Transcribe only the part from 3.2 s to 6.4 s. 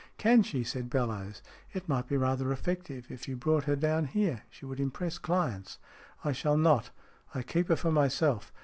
you brought her down here. She would impress clients."" I